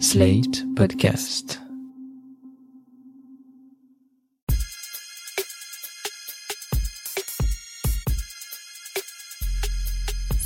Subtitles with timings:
[0.00, 1.60] Slate Podcast.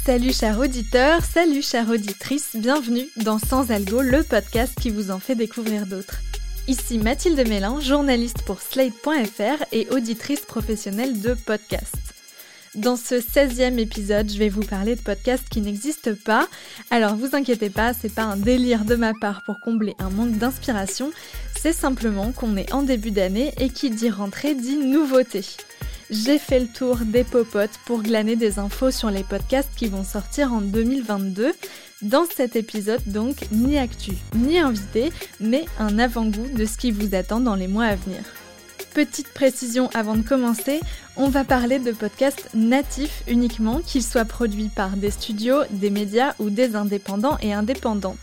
[0.04, 5.19] Salut chers auditeurs, salut chères auditrices, bienvenue dans Sans Algo, le podcast qui vous en
[5.19, 6.21] fait découvrir d'autres.
[6.67, 12.18] Ici Mathilde Mélin, journaliste pour Slate.fr et auditrice professionnelle de podcast.
[12.75, 16.46] Dans ce 16e épisode, je vais vous parler de podcasts qui n'existent pas.
[16.91, 20.37] Alors vous inquiétez pas, c'est pas un délire de ma part pour combler un manque
[20.37, 21.11] d'inspiration,
[21.59, 25.45] c'est simplement qu'on est en début d'année et qui dit rentrée dit nouveauté.
[26.11, 30.05] J'ai fait le tour des popotes pour glaner des infos sur les podcasts qui vont
[30.05, 31.53] sortir en 2022.
[32.03, 37.14] Dans cet épisode donc, ni actu, ni invité, mais un avant-goût de ce qui vous
[37.14, 38.23] attend dans les mois à venir.
[38.95, 40.80] Petite précision avant de commencer,
[41.16, 46.34] on va parler de podcasts natifs uniquement, qu'ils soient produits par des studios, des médias
[46.38, 48.16] ou des indépendants et indépendantes.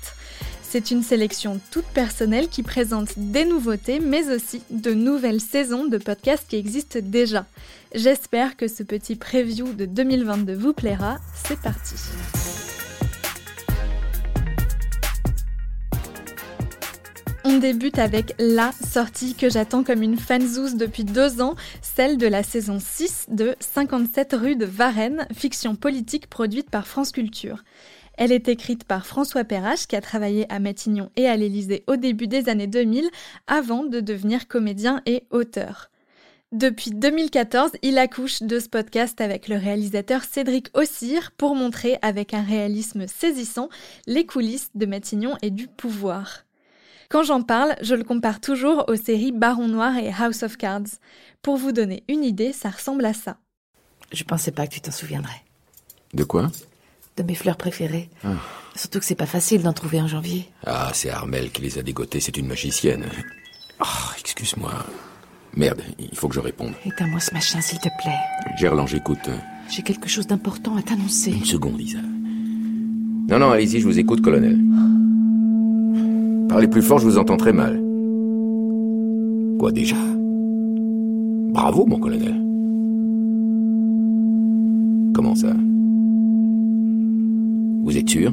[0.62, 5.98] C'est une sélection toute personnelle qui présente des nouveautés, mais aussi de nouvelles saisons de
[5.98, 7.46] podcasts qui existent déjà.
[7.93, 11.18] J'espère que ce petit preview de 2022 vous plaira.
[11.48, 11.96] C'est parti.
[17.56, 22.28] On débute avec la sortie que j'attends comme une fanzouze depuis deux ans, celle de
[22.28, 27.64] la saison 6 de 57 rue de Varennes, fiction politique produite par France Culture.
[28.18, 31.96] Elle est écrite par François Perrache, qui a travaillé à Matignon et à l'Élysée au
[31.96, 33.10] début des années 2000,
[33.48, 35.90] avant de devenir comédien et auteur.
[36.52, 42.34] Depuis 2014, il accouche de ce podcast avec le réalisateur Cédric Ossir pour montrer avec
[42.34, 43.70] un réalisme saisissant
[44.08, 46.46] les coulisses de Matignon et du pouvoir.
[47.10, 51.00] Quand j'en parle, je le compare toujours aux séries Baron Noir et House of Cards.
[51.42, 53.38] Pour vous donner une idée, ça ressemble à ça.
[54.12, 55.44] Je pensais pas que tu t'en souviendrais.
[56.14, 56.52] De quoi?
[57.18, 58.10] De mes fleurs préférées.
[58.76, 60.50] Surtout que c'est pas facile d'en trouver en janvier.
[60.66, 63.06] Ah, c'est Armel qui les a dégotées, c'est une magicienne.
[63.80, 64.74] Oh, excuse-moi.
[65.56, 66.74] Merde, il faut que je réponde.
[66.86, 68.20] Éteins-moi ce machin, s'il te plaît.
[68.58, 69.30] Gerland, j'écoute.
[69.70, 71.32] J'ai quelque chose d'important à t'annoncer.
[71.32, 72.00] Une seconde, Isa.
[72.00, 74.60] Non, non, allez-y, je vous écoute, colonel.
[76.56, 77.84] Parlez plus fort, je vous entends très mal.
[79.60, 79.98] Quoi déjà?
[81.52, 82.34] Bravo, mon colonel.
[85.14, 85.54] Comment ça?
[87.84, 88.32] Vous êtes sûr?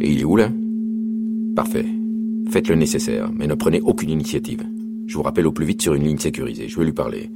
[0.00, 0.48] Et il est où là?
[1.54, 1.86] Parfait.
[2.50, 4.64] Faites le nécessaire, mais ne prenez aucune initiative.
[5.06, 6.66] Je vous rappelle au plus vite sur une ligne sécurisée.
[6.66, 7.30] Je veux lui parler.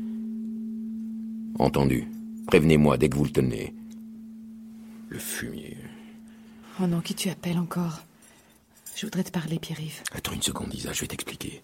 [1.60, 2.08] Entendu.
[2.48, 3.72] Prévenez-moi dès que vous le tenez.
[5.08, 5.76] Le fumier.
[6.82, 8.05] Oh non, qui tu appelles encore?
[8.96, 10.02] Je voudrais te parler, Pierre-Yves.
[10.14, 11.60] Attends une seconde, Isa, je vais t'expliquer.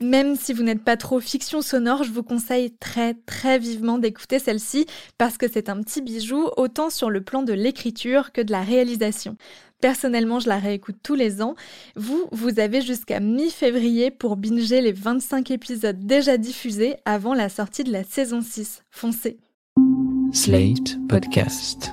[0.00, 4.38] Même si vous n'êtes pas trop fiction sonore, je vous conseille très très vivement d'écouter
[4.38, 4.86] celle-ci
[5.18, 8.62] parce que c'est un petit bijou autant sur le plan de l'écriture que de la
[8.62, 9.36] réalisation.
[9.80, 11.56] Personnellement, je la réécoute tous les ans.
[11.96, 17.82] Vous, vous avez jusqu'à mi-février pour binger les 25 épisodes déjà diffusés avant la sortie
[17.82, 18.82] de la saison 6.
[18.90, 19.38] Foncez.
[20.32, 21.90] Slate Podcast.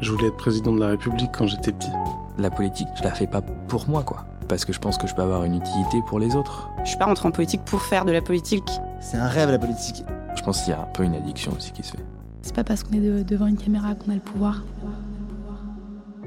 [0.00, 1.90] Je voulais être président de la République quand j'étais petit.
[2.38, 4.24] La politique, je la fais pas pour moi, quoi.
[4.48, 6.68] Parce que je pense que je peux avoir une utilité pour les autres.
[6.84, 8.68] Je suis pas rentrée en politique pour faire de la politique.
[9.00, 10.04] C'est un rêve la politique.
[10.36, 12.04] Je pense qu'il y a un peu une addiction aussi qui se fait.
[12.42, 14.62] C'est pas parce qu'on est de- devant une caméra qu'on a le pouvoir.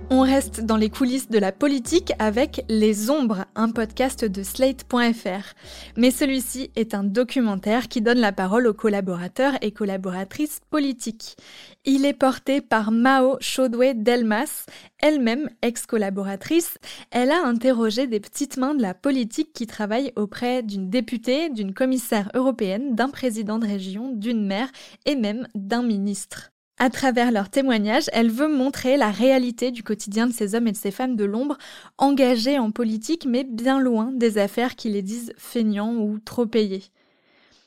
[0.09, 5.53] On reste dans les coulisses de la politique avec Les Ombres, un podcast de slate.fr.
[5.97, 11.35] Mais celui-ci est un documentaire qui donne la parole aux collaborateurs et collaboratrices politiques.
[11.83, 14.65] Il est porté par Mao Chaudoué Delmas,
[14.99, 16.77] elle-même ex-collaboratrice.
[17.11, 21.73] Elle a interrogé des petites mains de la politique qui travaillent auprès d'une députée, d'une
[21.73, 24.71] commissaire européenne, d'un président de région, d'une maire
[25.05, 26.53] et même d'un ministre.
[26.79, 30.71] À travers leurs témoignages, elle veut montrer la réalité du quotidien de ces hommes et
[30.71, 31.57] de ces femmes de l'ombre,
[31.97, 36.83] engagés en politique, mais bien loin des affaires qui les disent feignants ou trop payés.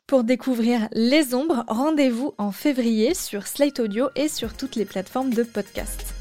[0.07, 5.35] Pour découvrir Les Ombres, rendez-vous en février sur Slate Audio et sur toutes les plateformes
[5.35, 6.20] de podcast.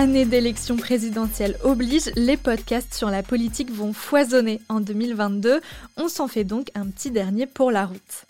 [0.00, 5.60] Année d'élection présidentielle oblige, les podcasts sur la politique vont foisonner en 2022.
[5.98, 8.24] On s'en fait donc un petit dernier pour la route.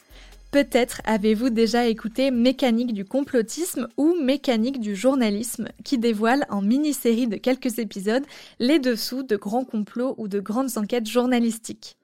[0.51, 7.29] Peut-être avez-vous déjà écouté Mécanique du complotisme ou Mécanique du journalisme qui dévoile en mini-série
[7.29, 8.27] de quelques épisodes
[8.59, 12.00] les dessous de grands complots ou de grandes enquêtes journalistiques.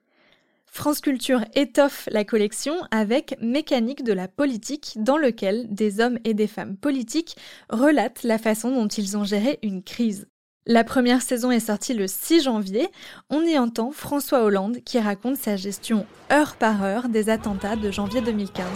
[0.77, 6.35] France Culture étoffe la collection avec Mécanique de la politique, dans lequel des hommes et
[6.35, 7.35] des femmes politiques
[7.71, 10.29] relatent la façon dont ils ont géré une crise.
[10.67, 12.89] La première saison est sortie le 6 janvier.
[13.31, 17.91] On y entend François Hollande qui raconte sa gestion heure par heure des attentats de
[17.91, 18.67] janvier 2015.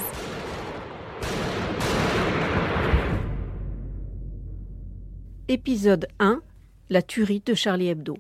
[5.49, 6.41] Épisode 1
[6.89, 8.17] La tuerie de Charlie Hebdo.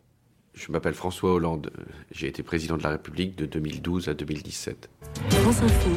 [0.55, 1.71] Je m'appelle François Hollande.
[2.11, 4.91] J'ai été président de la République de 2012 à 2017.
[5.31, 5.91] France Info.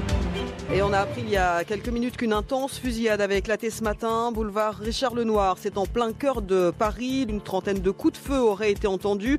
[0.73, 3.83] Et on a appris il y a quelques minutes qu'une intense fusillade avait éclaté ce
[3.83, 5.57] matin, boulevard Richard Lenoir.
[5.59, 7.25] C'est en plein cœur de Paris.
[7.27, 9.37] Une trentaine de coups de feu auraient été entendus.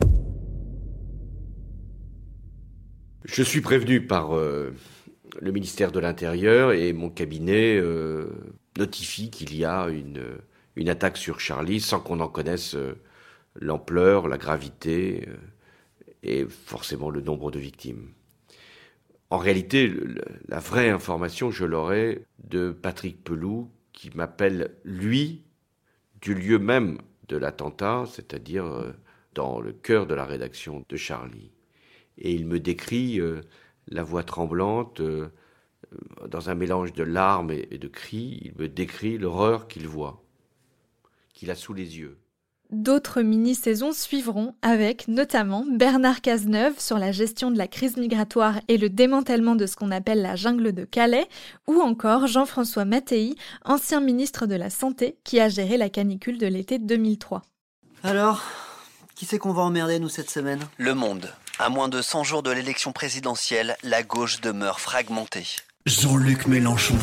[3.25, 4.75] Je suis prévenu par euh,
[5.41, 8.29] le ministère de l'Intérieur et mon cabinet euh,
[8.77, 10.23] notifie qu'il y a une,
[10.77, 12.95] une, attaque sur Charlie sans qu'on en connaisse euh,
[13.57, 15.37] l'ampleur, la gravité euh,
[16.23, 18.13] et forcément le nombre de victimes.
[19.31, 19.93] En réalité,
[20.49, 25.43] la vraie information, je l'aurai de Patrick Pelou qui m'appelle, lui,
[26.21, 26.99] du lieu même
[27.29, 28.93] de l'attentat, c'est-à-dire euh,
[29.35, 31.51] dans le cœur de la rédaction de Charlie.
[32.19, 33.41] Et il me décrit euh,
[33.89, 35.03] la voix tremblante,
[36.29, 40.25] dans un mélange de larmes et de cris, il me décrit l'horreur qu'il voit,
[41.33, 42.19] qu'il a sous les yeux.
[42.71, 48.79] D'autres mini-saisons suivront avec notamment Bernard Cazeneuve sur la gestion de la crise migratoire et
[48.79, 51.29] le démantèlement de ce qu'on appelle la jungle de Calais,
[51.67, 56.47] ou encore Jean-François Mattei, ancien ministre de la Santé, qui a géré la canicule de
[56.47, 57.43] l'été 2003.
[58.03, 58.43] Alors,
[59.15, 60.61] qui c'est qu'on va emmerder nous cette semaine?
[60.79, 61.31] Le Monde.
[61.59, 65.47] À moins de 100 jours de l'élection présidentielle, la gauche demeure fragmentée.
[65.87, 66.95] Jean-Luc Mélenchon.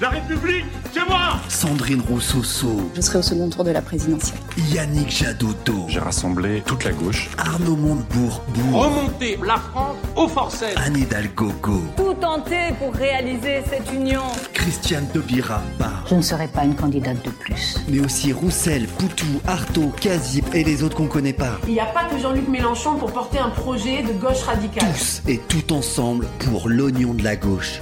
[0.00, 2.88] La République, c'est moi Sandrine Rousseau.
[2.94, 4.38] Je serai au second tour de la présidentielle.
[4.72, 5.86] Yannick Jadotto.
[5.88, 7.28] J'ai rassemblé toute la gauche.
[7.38, 8.44] Arnaud Montebourg.
[8.72, 10.76] Remonter la France au forceps.
[10.76, 11.50] Anne Hidalgo.
[11.96, 14.22] Tout tenter pour réaliser cette union.
[14.52, 15.60] Christiane Taubira.
[16.08, 17.80] Je ne serai pas une candidate de plus.
[17.88, 21.58] Mais aussi Roussel, Poutou, Artaud, Kazip et les autres qu'on connaît pas.
[21.66, 24.88] Il n'y a pas que Jean-Luc Mélenchon pour porter un projet de gauche radicale.
[24.92, 27.80] Tous et tout ensemble pour l'oignon de la gauche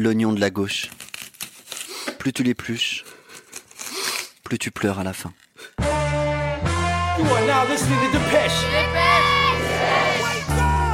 [0.00, 0.88] l'oignon de la gauche.
[2.18, 3.04] Plus tu l'épluches,
[4.42, 5.32] plus tu pleures à la fin.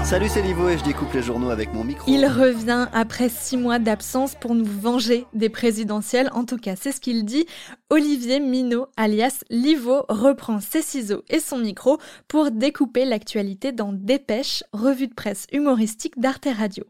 [0.02, 2.10] Salut, c'est Livo et je découpe les journaux avec mon micro.
[2.10, 6.30] Il revient après six mois d'absence pour nous venger des présidentielles.
[6.32, 7.46] En tout cas, c'est ce qu'il dit.
[7.90, 14.64] Olivier Minot, alias Livo, reprend ses ciseaux et son micro pour découper l'actualité dans Dépêche,
[14.72, 16.84] revue de presse humoristique d'Arte Radio.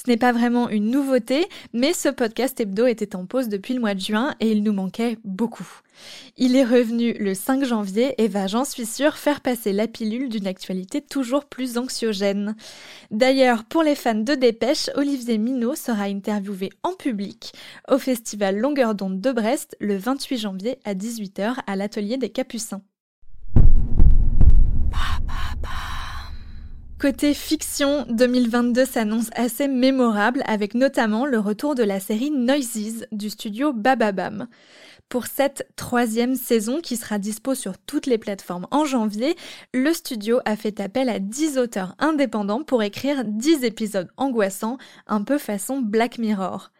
[0.00, 3.80] Ce n'est pas vraiment une nouveauté, mais ce podcast hebdo était en pause depuis le
[3.80, 5.68] mois de juin et il nous manquait beaucoup.
[6.36, 10.28] Il est revenu le 5 janvier et va, j'en suis sûre, faire passer la pilule
[10.28, 12.54] d'une actualité toujours plus anxiogène.
[13.10, 17.52] D'ailleurs, pour les fans de Dépêche, Olivier Minot sera interviewé en public
[17.90, 22.82] au festival Longueur d'onde de Brest le 28 janvier à 18h à l'atelier des Capucins.
[27.00, 33.30] Côté fiction, 2022 s'annonce assez mémorable avec notamment le retour de la série Noises du
[33.30, 34.48] studio Bababam.
[35.08, 39.36] Pour cette troisième saison qui sera dispo sur toutes les plateformes en janvier,
[39.72, 45.22] le studio a fait appel à 10 auteurs indépendants pour écrire 10 épisodes angoissants, un
[45.22, 46.72] peu façon Black Mirror.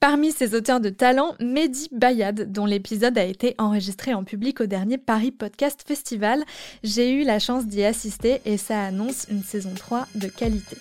[0.00, 4.66] Parmi ces auteurs de talent, Mehdi Bayad, dont l'épisode a été enregistré en public au
[4.66, 6.44] dernier Paris Podcast Festival.
[6.84, 10.76] J'ai eu la chance d'y assister et ça annonce une saison 3 de qualité.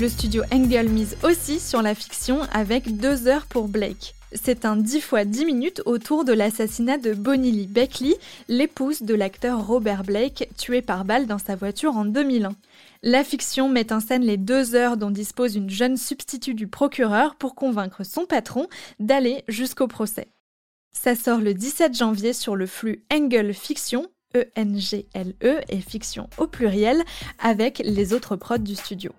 [0.00, 4.14] Le studio Engel mise aussi sur la fiction avec deux heures pour Blake.
[4.32, 8.16] C'est un 10 fois 10 minutes autour de l'assassinat de Bonnie Lee Beckley,
[8.48, 12.52] l'épouse de l'acteur Robert Blake, tué par balle dans sa voiture en 2001.
[13.02, 17.34] La fiction met en scène les deux heures dont dispose une jeune substitut du procureur
[17.34, 18.68] pour convaincre son patron
[19.00, 20.28] d'aller jusqu'au procès.
[20.92, 24.06] Ça sort le 17 janvier sur le flux Engel Fiction,
[24.36, 27.02] E-N-G-L-E et Fiction au pluriel,
[27.40, 29.12] avec les autres prods du studio.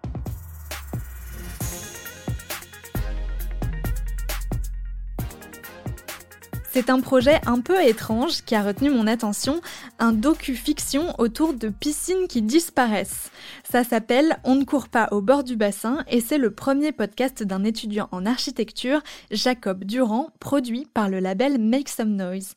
[6.73, 9.59] C'est un projet un peu étrange qui a retenu mon attention,
[9.99, 13.29] un docu-fiction autour de piscines qui disparaissent.
[13.69, 17.43] Ça s'appelle On ne court pas au bord du bassin et c'est le premier podcast
[17.43, 19.01] d'un étudiant en architecture,
[19.31, 22.55] Jacob Durand, produit par le label Make Some Noise.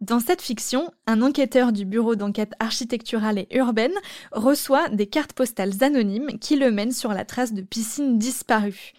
[0.00, 3.94] Dans cette fiction, un enquêteur du bureau d'enquête architecturale et urbaine
[4.32, 8.92] reçoit des cartes postales anonymes qui le mènent sur la trace de piscines disparues.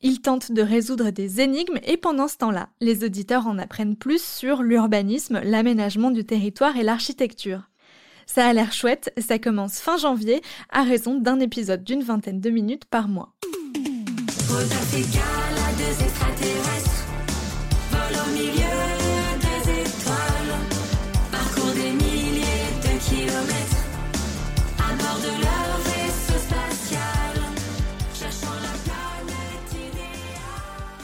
[0.00, 4.22] Il tente de résoudre des énigmes et pendant ce temps-là, les auditeurs en apprennent plus
[4.22, 7.68] sur l'urbanisme, l'aménagement du territoire et l'architecture.
[8.24, 10.40] Ça a l'air chouette, ça commence fin janvier
[10.70, 13.34] à raison d'un épisode d'une vingtaine de minutes par mois.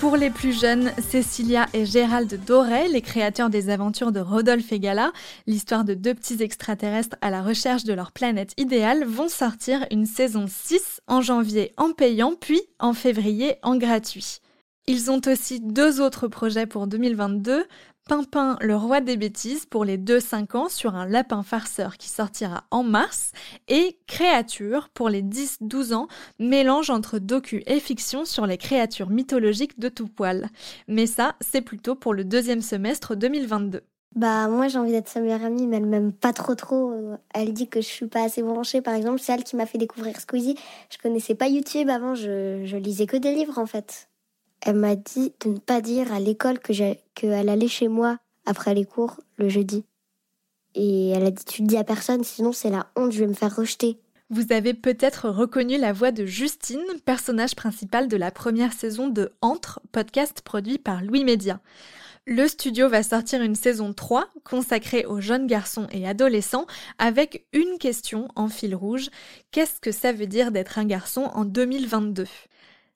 [0.04, 4.78] Pour les plus jeunes, Cécilia et Gérald Doré, les créateurs des aventures de Rodolphe et
[4.78, 5.12] Gala,
[5.46, 10.04] l'histoire de deux petits extraterrestres à la recherche de leur planète idéale, vont sortir une
[10.04, 14.40] saison 6 en janvier en payant, puis en février en gratuit.
[14.87, 17.64] Ils ont aussi deux autres projets pour 2022.
[18.06, 22.64] Pimpin, le roi des bêtises pour les 2-5 ans sur un lapin farceur qui sortira
[22.70, 23.32] en mars
[23.66, 26.08] et Créature pour les 10-12 ans,
[26.38, 30.50] mélange entre docu et fiction sur les créatures mythologiques de tout poil.
[30.87, 33.80] Mais ça, c'est plutôt pour le deuxième semestre 2022.
[34.14, 36.92] Bah moi j'ai envie d'être sa meilleure amie mais elle m'aime pas trop trop.
[37.32, 39.18] Elle dit que je suis pas assez branchée par exemple.
[39.18, 40.58] C'est elle qui m'a fait découvrir Squeezie.
[40.92, 44.11] Je connaissais pas YouTube avant, je lisais que des livres en fait
[44.64, 46.73] elle m'a dit de ne pas dire à l'école que
[47.14, 49.85] qu'elle allait chez moi après les cours le jeudi.
[50.75, 53.26] Et elle a dit tu le dis à personne, sinon c'est la honte, je vais
[53.26, 53.99] me faire rejeter.
[54.30, 59.30] Vous avez peut-être reconnu la voix de Justine, personnage principal de la première saison de
[59.42, 61.61] Entre, podcast produit par Louis Média.
[62.26, 66.66] Le studio va sortir une saison 3 consacrée aux jeunes garçons et adolescents
[66.99, 69.11] avec une question en fil rouge.
[69.50, 72.25] Qu'est-ce que ça veut dire d'être un garçon en 2022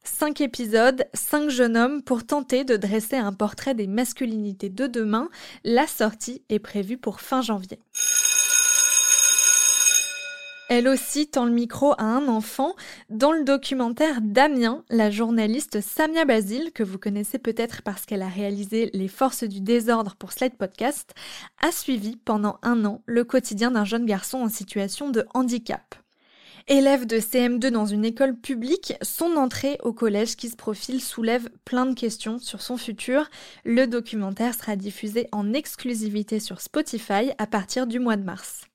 [0.05, 5.29] Cinq épisodes, cinq jeunes hommes pour tenter de dresser un portrait des masculinités de demain.
[5.65, 7.79] La sortie est prévue pour fin janvier.
[10.69, 12.75] Elle aussi tend le micro à un enfant.
[13.09, 18.29] Dans le documentaire Damien, la journaliste Samia Basile, que vous connaissez peut-être parce qu'elle a
[18.29, 21.15] réalisé Les Forces du désordre pour Slide Podcast,
[21.67, 25.95] a suivi pendant un an le quotidien d'un jeune garçon en situation de handicap.
[26.71, 31.49] Élève de CM2 dans une école publique, son entrée au collège qui se profile soulève
[31.65, 33.31] plein de questions sur son futur.
[33.65, 38.67] Le documentaire sera diffusé en exclusivité sur Spotify à partir du mois de mars.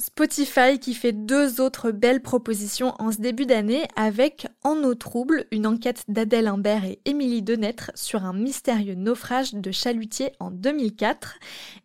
[0.00, 5.46] Spotify qui fait deux autres belles propositions en ce début d'année avec En eau trouble,
[5.50, 11.34] une enquête d'Adèle Imbert et Émilie Denêtre sur un mystérieux naufrage de chalutier en 2004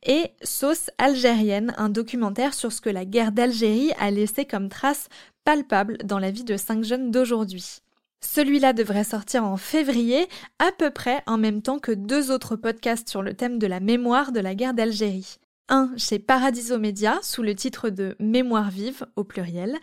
[0.04, 5.10] et Sauce algérienne, un documentaire sur ce que la guerre d'Algérie a laissé comme trace
[5.46, 7.80] palpable dans la vie de cinq jeunes d'aujourd'hui.
[8.22, 10.28] Celui-là devrait sortir en février,
[10.60, 13.80] à peu près en même temps que deux autres podcasts sur le thème de la
[13.80, 15.38] mémoire de la guerre d'Algérie.
[15.70, 19.78] Un chez Paradiso Media sous le titre de Mémoire vive au pluriel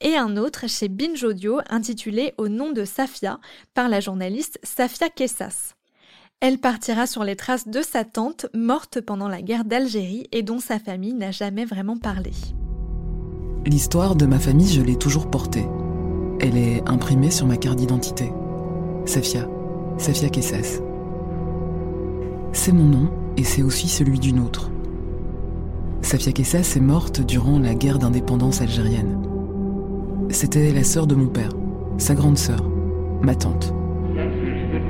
[0.00, 3.40] et un autre chez Binge Audio intitulé Au nom de Safia
[3.74, 5.74] par la journaliste Safia Kessas.
[6.40, 10.60] Elle partira sur les traces de sa tante morte pendant la guerre d'Algérie et dont
[10.60, 12.32] sa famille n'a jamais vraiment parlé.
[13.66, 15.66] L'histoire de ma famille, je l'ai toujours portée.
[16.38, 18.30] Elle est imprimée sur ma carte d'identité.
[19.06, 19.48] Safia,
[19.96, 20.82] Safia Kessas.
[22.52, 24.70] C'est mon nom et c'est aussi celui d'une autre.
[26.02, 29.18] Safia Kessas est morte durant la guerre d'indépendance algérienne.
[30.28, 31.52] C'était la sœur de mon père,
[31.96, 32.62] sa grande sœur,
[33.22, 33.72] ma tante.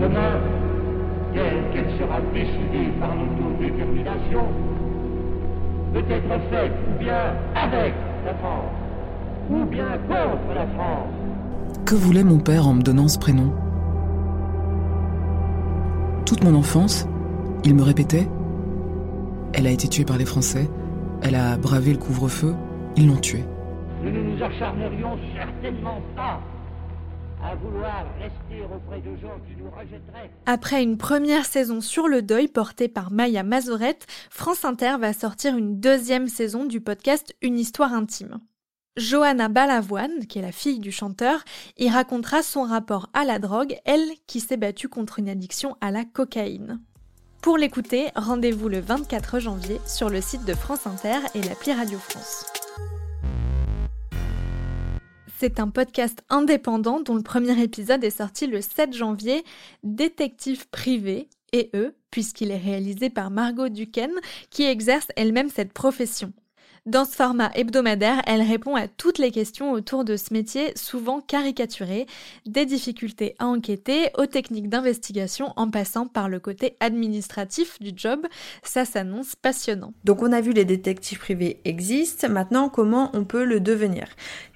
[0.00, 0.40] commun,
[1.72, 3.14] qu'elle sera décidée par
[5.92, 8.72] peut être faite ou bien avec la France,
[9.50, 11.12] ou bien contre la France.
[11.84, 13.52] Que voulait mon père en me donnant ce prénom?
[16.24, 17.06] Toute mon enfance,
[17.64, 18.26] il me répétait
[19.52, 20.68] Elle a été tuée par les Français,
[21.22, 22.54] elle a bravé le couvre-feu,
[22.96, 23.44] ils l'ont tuée.
[24.02, 26.40] Nous ne nous acharnerions certainement pas
[27.44, 29.70] à vouloir rester auprès de gens qui nous.
[30.46, 35.56] Après une première saison sur le deuil portée par Maya Mazorette, France Inter va sortir
[35.56, 38.38] une deuxième saison du podcast Une histoire intime.
[38.96, 41.44] Johanna Balavoine, qui est la fille du chanteur,
[41.76, 45.90] y racontera son rapport à la drogue, elle qui s'est battue contre une addiction à
[45.90, 46.80] la cocaïne.
[47.42, 51.98] Pour l'écouter, rendez-vous le 24 janvier sur le site de France Inter et l'appli Radio
[51.98, 52.46] France.
[55.38, 59.44] C'est un podcast indépendant dont le premier épisode est sorti le 7 janvier,
[59.82, 66.32] Détective privé, et eux, puisqu'il est réalisé par Margot Duquesne, qui exerce elle-même cette profession.
[66.86, 71.22] Dans ce format hebdomadaire, elle répond à toutes les questions autour de ce métier souvent
[71.22, 72.06] caricaturé,
[72.44, 78.26] des difficultés à enquêter aux techniques d'investigation en passant par le côté administratif du job.
[78.62, 79.94] Ça s'annonce passionnant.
[80.04, 84.06] Donc on a vu les détectives privés existent, maintenant comment on peut le devenir?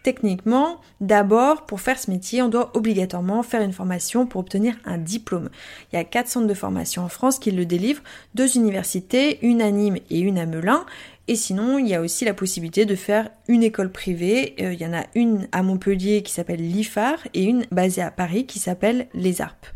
[0.03, 4.99] Techniquement, d'abord, pour faire ce métier, on doit obligatoirement faire une formation pour obtenir un
[4.99, 5.49] diplôme.
[5.93, 8.03] Il y a quatre centres de formation en France qui le délivrent,
[8.35, 10.85] deux universités, une à Nîmes et une à Melun.
[11.29, 14.55] Et sinon, il y a aussi la possibilité de faire une école privée.
[14.61, 18.11] Euh, il y en a une à Montpellier qui s'appelle l'IFAR et une basée à
[18.11, 19.67] Paris qui s'appelle Les Arpes.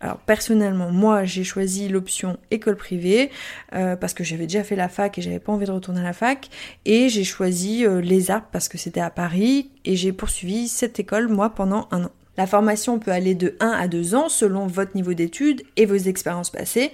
[0.00, 3.30] Alors personnellement, moi j'ai choisi l'option école privée
[3.72, 6.04] euh, parce que j'avais déjà fait la fac et j'avais pas envie de retourner à
[6.04, 6.48] la fac
[6.84, 10.98] et j'ai choisi euh, les Arpes parce que c'était à Paris et j'ai poursuivi cette
[10.98, 12.10] école moi pendant un an.
[12.36, 15.94] La formation peut aller de 1 à 2 ans selon votre niveau d'études et vos
[15.94, 16.90] expériences passées.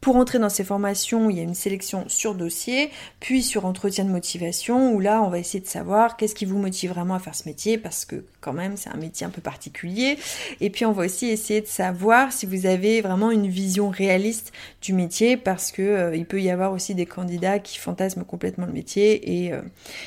[0.00, 4.04] Pour entrer dans ces formations, il y a une sélection sur dossier, puis sur entretien
[4.04, 7.18] de motivation, où là, on va essayer de savoir qu'est-ce qui vous motive vraiment à
[7.18, 10.16] faire ce métier, parce que quand même, c'est un métier un peu particulier.
[10.60, 14.52] Et puis, on va aussi essayer de savoir si vous avez vraiment une vision réaliste
[14.82, 18.66] du métier, parce que euh, il peut y avoir aussi des candidats qui fantasment complètement
[18.66, 19.62] le métier et euh,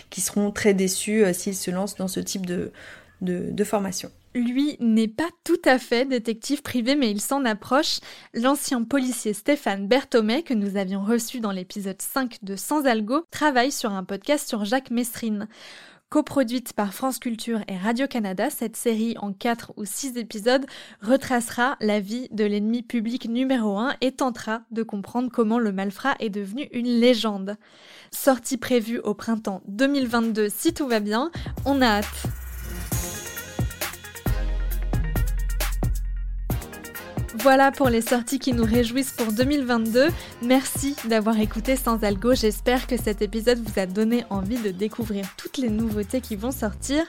[0.10, 2.72] qui seront très déçus euh, s'ils se lancent dans ce type de,
[3.66, 4.10] formation.
[4.34, 8.00] Lui n'est pas tout à fait détective privé, mais il s'en approche.
[8.34, 13.72] L'ancien policier Stéphane Berthomé, que nous avions reçu dans l'épisode 5 de Sans Algo, travaille
[13.72, 15.50] sur un podcast sur Jacques Mestrine.
[16.10, 20.66] Coproduite par France Culture et Radio-Canada, cette série en 4 ou 6 épisodes
[21.02, 26.16] retracera la vie de l'ennemi public numéro 1 et tentera de comprendre comment le malfrat
[26.20, 27.56] est devenu une légende.
[28.12, 31.32] Sortie prévue au printemps 2022 si tout va bien,
[31.66, 32.41] on a hâte.
[37.44, 40.10] Voilà pour les sorties qui nous réjouissent pour 2022.
[40.44, 42.36] Merci d'avoir écouté Sans Algo.
[42.36, 46.52] J'espère que cet épisode vous a donné envie de découvrir toutes les nouveautés qui vont
[46.52, 47.04] sortir.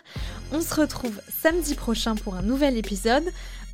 [0.50, 3.24] On se retrouve samedi prochain pour un nouvel épisode.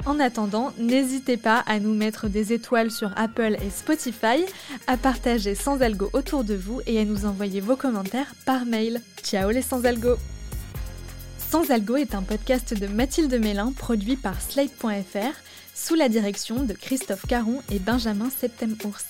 [0.05, 4.45] En attendant, n'hésitez pas à nous mettre des étoiles sur Apple et Spotify,
[4.89, 9.01] à partager Sans Algo autour de vous et à nous envoyer vos commentaires par mail.
[9.23, 10.17] Ciao les Sans Algo
[11.51, 15.37] Sans Algo est un podcast de Mathilde Mélin produit par Slate.fr
[15.79, 19.05] sous la direction de Christophe Caron et Benjamin Septem-Ours.